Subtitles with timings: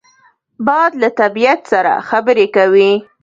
[0.65, 2.91] باد له طبیعت سره خبرې کوي